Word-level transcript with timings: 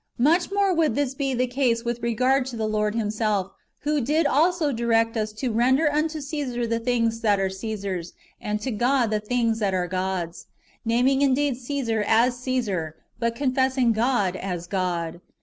Much 0.17 0.51
more 0.51 0.73
[would 0.73 0.95
this 0.95 1.13
be 1.13 1.31
the 1.31 1.45
case 1.45 1.85
with 1.85 2.01
regard 2.01 2.47
to] 2.47 2.55
the 2.55 2.65
Lord 2.67 2.95
Himself, 2.95 3.51
who 3.81 4.01
did 4.01 4.25
also 4.25 4.71
direct 4.71 5.15
us 5.15 5.31
to" 5.33 5.51
render 5.51 5.93
unto 5.93 6.21
Caesar 6.21 6.65
the 6.65 6.79
things 6.79 7.19
that 7.21 7.39
are 7.39 7.51
Caesar's, 7.51 8.13
and 8.41 8.59
to 8.61 8.71
God 8.71 9.11
the 9.11 9.19
things 9.19 9.59
that 9.59 9.75
are 9.75 9.85
God's 9.87 10.45
;"^ 9.87 10.45
naming 10.83 11.21
indeed 11.21 11.53
Cassar 11.67 12.03
as 12.07 12.39
Caesar, 12.39 12.95
but 13.19 13.35
confessing 13.35 13.91
God 13.91 14.35
as 14.35 14.65
God. 14.65 15.21